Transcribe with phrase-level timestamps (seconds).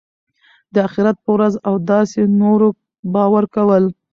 [0.73, 2.67] د آخرت په ورځ او داسي نورو
[3.13, 3.83] باور کول.